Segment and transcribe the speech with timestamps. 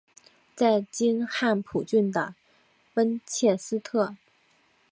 [0.55, 2.33] 在今汉普郡的
[2.95, 4.15] 温切斯特。